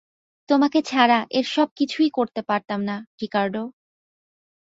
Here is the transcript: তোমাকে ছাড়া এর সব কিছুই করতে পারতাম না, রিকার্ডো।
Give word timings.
তোমাকে 0.49 0.79
ছাড়া 0.81 1.19
এর 1.31 1.45
সব 1.55 1.67
কিছুই 1.79 2.09
করতে 2.09 2.41
পারতাম 2.41 2.79
না, 2.83 2.95
রিকার্ডো। 3.21 3.63